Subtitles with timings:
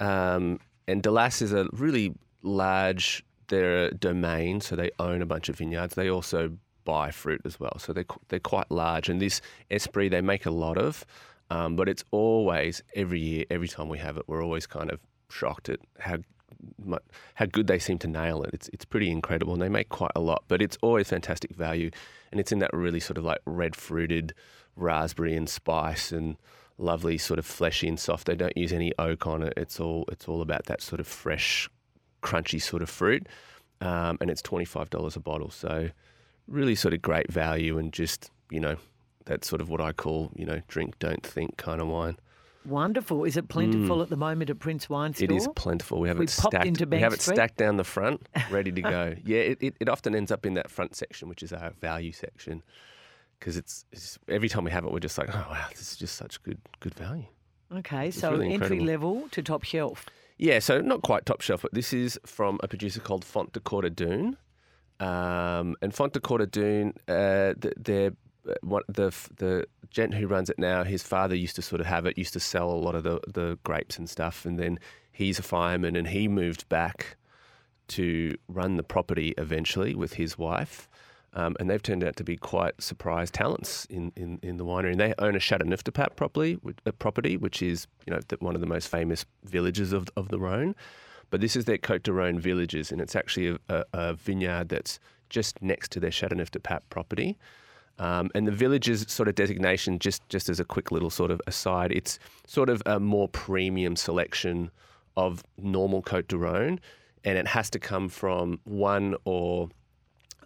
[0.00, 0.58] Um,
[0.88, 3.24] and Delas is a really large.
[3.46, 5.94] They're a domain, so they own a bunch of vineyards.
[5.94, 9.08] They also buy fruit as well, so they they're quite large.
[9.08, 11.04] And this Esprit they make a lot of,
[11.50, 15.00] um, but it's always every year, every time we have it, we're always kind of
[15.30, 16.18] shocked at how
[17.34, 18.50] how good they seem to nail it.
[18.52, 20.44] It's it's pretty incredible, and they make quite a lot.
[20.48, 21.90] But it's always fantastic value,
[22.30, 24.34] and it's in that really sort of like red fruited
[24.76, 26.36] raspberry and spice and
[26.78, 28.26] lovely sort of fleshy and soft.
[28.26, 29.54] They don't use any oak on it.
[29.56, 31.68] It's all it's all about that sort of fresh,
[32.22, 33.26] crunchy sort of fruit,
[33.80, 35.50] um, and it's twenty five dollars a bottle.
[35.50, 35.90] So
[36.46, 38.76] really sort of great value and just you know
[39.24, 42.16] that's sort of what I call you know drink don't think kind of wine.
[42.64, 43.24] Wonderful.
[43.24, 45.26] Is it plentiful at the moment at Prince Wine Store?
[45.26, 45.32] Mm.
[45.32, 45.98] It is plentiful.
[45.98, 46.64] We have We it stacked.
[46.64, 47.34] into we have it Street.
[47.34, 49.16] stacked down the front, ready to go.
[49.24, 52.12] yeah, it, it, it often ends up in that front section, which is our value
[52.12, 52.62] section,
[53.40, 55.96] because it's, it's every time we have it, we're just like, oh wow, this is
[55.96, 57.26] just such good good value.
[57.74, 60.06] Okay, so really entry level to top shelf.
[60.38, 63.60] Yeah, so not quite top shelf, but this is from a producer called Font de
[63.60, 64.36] Courtedune.
[65.02, 68.12] Um, and Font de Courtedune, uh, th- they're
[68.48, 70.84] uh, one, the the gent who runs it now.
[70.84, 73.20] His father used to sort of have it, used to sell a lot of the
[73.26, 74.78] the grapes and stuff, and then
[75.10, 77.16] he's a fireman, and he moved back
[77.88, 80.88] to run the property eventually with his wife.
[81.34, 84.92] Um, and they've turned out to be quite surprise talents in, in, in the winery.
[84.92, 88.36] And they own a Chateauneuf de Pape property, a property which is you know the,
[88.40, 90.74] one of the most famous villages of, of the Rhone.
[91.32, 94.68] But this is their Côte de Rhone villages, and it's actually a, a, a vineyard
[94.68, 95.00] that's
[95.30, 97.38] just next to their Chateauneuf de Pape property.
[97.98, 101.40] Um, and the villages sort of designation, just just as a quick little sort of
[101.46, 104.70] aside, it's sort of a more premium selection
[105.16, 106.78] of normal Côte de Rhone,
[107.24, 109.70] and it has to come from one or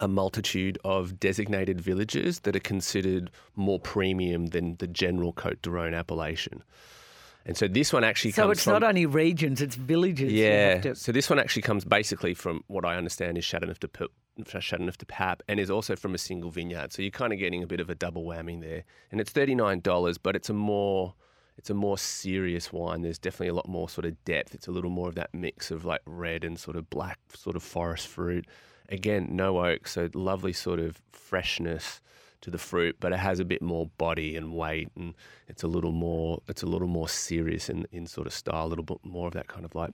[0.00, 5.70] a multitude of designated villages that are considered more premium than the general Côte de
[5.70, 6.62] Rhone appellation.
[7.46, 10.32] And so this one actually So it's from, not only regions, it's villages.
[10.32, 10.80] yeah.
[10.80, 14.08] to- So this one actually comes basically from what I understand is Chateauneuf de, P-
[14.58, 16.92] Chateauneuf de Pape and is also from a single vineyard.
[16.92, 18.82] So you're kind of getting a bit of a double whammy there.
[19.12, 21.14] And it's $39, but it's a more
[21.58, 23.00] it's a more serious wine.
[23.00, 24.54] There's definitely a lot more sort of depth.
[24.54, 27.56] It's a little more of that mix of like red and sort of black sort
[27.56, 28.46] of forest fruit.
[28.90, 32.02] Again, no oak, so lovely sort of freshness
[32.46, 35.14] to the fruit, but it has a bit more body and weight, and
[35.48, 38.68] it's a little more it's a little more serious in in sort of style, a
[38.68, 39.90] little bit more of that kind of like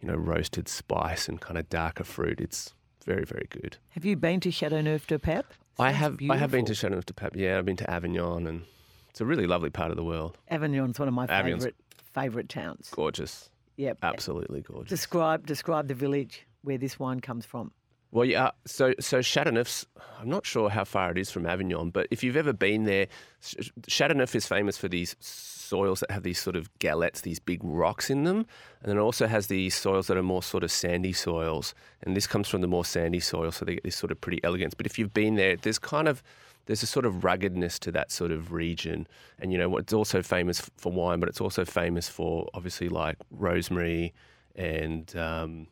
[0.00, 2.38] you know roasted spice and kind of darker fruit.
[2.40, 2.74] It's
[3.06, 3.78] very very good.
[3.90, 5.46] Have you been to Chateauneuf de Pape?
[5.78, 6.74] I have I have been to beautiful.
[6.74, 7.34] Chateauneuf de Pape.
[7.36, 8.64] Yeah, I've been to Avignon, and
[9.08, 10.36] it's a really lovely part of the world.
[10.50, 11.74] Avignon's one of my favourite
[12.12, 12.90] favourite towns.
[12.92, 13.48] Gorgeous,
[13.78, 13.98] Yep.
[14.02, 14.90] absolutely gorgeous.
[14.90, 17.70] Describe describe the village where this wine comes from.
[18.10, 18.50] Well, yeah.
[18.66, 19.86] So, so Chateauneuf's.
[20.18, 23.06] I'm not sure how far it is from Avignon, but if you've ever been there,
[23.42, 27.60] Ch- Chateauneuf is famous for these soils that have these sort of galettes, these big
[27.62, 28.38] rocks in them,
[28.80, 31.74] and then it also has these soils that are more sort of sandy soils.
[32.02, 34.42] And this comes from the more sandy soil, so they get this sort of pretty
[34.44, 34.74] elegance.
[34.74, 36.22] But if you've been there, there's kind of
[36.66, 39.06] there's a sort of ruggedness to that sort of region.
[39.38, 43.16] And you know, it's also famous for wine, but it's also famous for obviously like
[43.30, 44.14] rosemary
[44.54, 45.66] and um,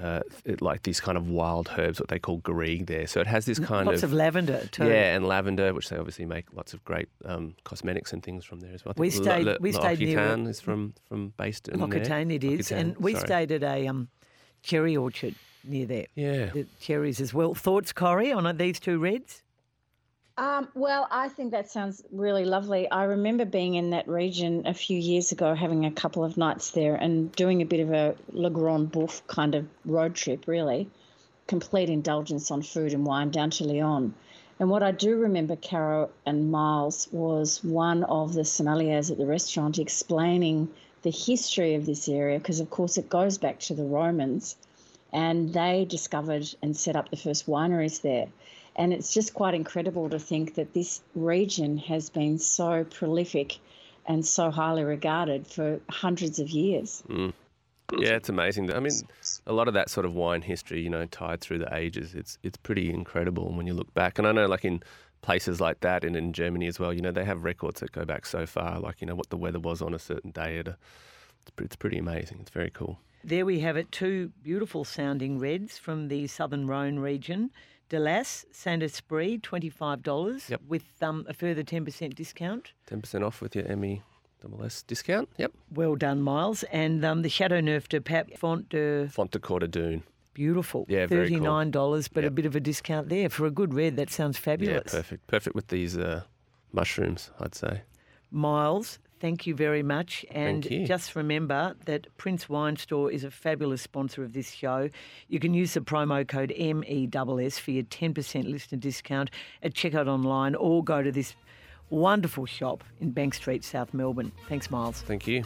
[0.00, 3.06] uh, it, like these kind of wild herbs, what they call garrigue there.
[3.06, 4.86] So it has this kind of Lots of, lavender too.
[4.86, 8.60] yeah, and lavender, which they obviously make lots of great um, cosmetics and things from
[8.60, 8.94] there as well.
[8.96, 11.88] We stayed- we stayed near- is from from based in there.
[11.88, 13.26] L'Occitane it is, L'Occitane, and we sorry.
[13.26, 14.08] stayed at a um,
[14.62, 16.06] cherry orchard near there.
[16.16, 16.46] Yeah.
[16.46, 17.54] The cherries as well.
[17.54, 19.42] Thoughts, Corrie, on these two reds?
[20.36, 22.90] Um, well, I think that sounds really lovely.
[22.90, 26.72] I remember being in that region a few years ago, having a couple of nights
[26.72, 30.90] there and doing a bit of a Le Grand Bouffe kind of road trip, really.
[31.46, 34.12] Complete indulgence on food and wine down to Lyon.
[34.58, 39.26] And what I do remember, Caro and Myles, was one of the sommeliers at the
[39.26, 40.68] restaurant explaining
[41.02, 44.56] the history of this area, because of course it goes back to the Romans
[45.12, 48.26] and they discovered and set up the first wineries there.
[48.76, 53.58] And it's just quite incredible to think that this region has been so prolific
[54.06, 57.02] and so highly regarded for hundreds of years.
[57.08, 57.32] Mm.
[57.98, 58.72] Yeah, it's amazing.
[58.72, 58.92] I mean,
[59.46, 62.38] a lot of that sort of wine history, you know, tied through the ages, it's
[62.42, 64.18] it's pretty incredible when you look back.
[64.18, 64.82] And I know, like in
[65.20, 68.04] places like that, and in Germany as well, you know, they have records that go
[68.04, 70.58] back so far, like you know what the weather was on a certain day.
[70.58, 70.76] At a,
[71.42, 72.38] it's, it's pretty amazing.
[72.40, 72.98] It's very cool.
[73.22, 77.50] There we have it, two beautiful sounding reds from the Southern Rhone region.
[77.90, 80.60] Delas, Saint Esprit, $25 Yep.
[80.68, 82.72] with um, a further 10% discount.
[82.86, 84.02] Ten percent off with your Emmy
[84.42, 85.28] double S discount.
[85.38, 85.52] Yep.
[85.72, 86.64] Well done, Myles.
[86.64, 90.02] And um, the Chateau Neuf de Pape Font de Font de Courtedune.
[90.34, 90.84] Beautiful.
[90.88, 93.28] Yeah, $39, but a bit of a discount there.
[93.28, 94.92] For a good red, that sounds fabulous.
[94.92, 95.26] Yeah, perfect.
[95.28, 96.22] Perfect with these uh,
[96.72, 97.82] mushrooms, I'd say.
[98.32, 100.22] Myles, thank you very much.
[100.30, 104.90] And just remember that Prince Wine Store is a fabulous sponsor of this show.
[105.28, 109.30] You can use the promo code MESS for your 10% listener discount
[109.62, 111.34] at checkout online or go to this
[111.88, 114.30] wonderful shop in Bank Street, South Melbourne.
[114.46, 115.00] Thanks, Myles.
[115.00, 115.42] Thank you.